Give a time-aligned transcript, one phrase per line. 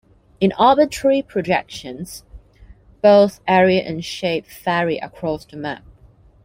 [0.39, 2.23] In arbitrary projections,
[3.03, 5.83] both area and shape vary across the map.